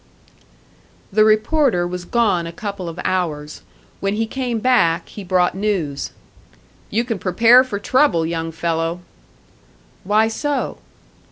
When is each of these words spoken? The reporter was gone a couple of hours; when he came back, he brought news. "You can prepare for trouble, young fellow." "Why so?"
The 1.13 1.23
reporter 1.23 1.85
was 1.85 2.05
gone 2.05 2.47
a 2.47 2.51
couple 2.51 2.89
of 2.89 2.99
hours; 3.05 3.61
when 3.99 4.15
he 4.15 4.25
came 4.25 4.57
back, 4.57 5.09
he 5.09 5.23
brought 5.23 5.53
news. 5.53 6.09
"You 6.89 7.03
can 7.03 7.19
prepare 7.19 7.63
for 7.63 7.77
trouble, 7.77 8.25
young 8.25 8.51
fellow." 8.51 9.01
"Why 10.03 10.27
so?" 10.27 10.79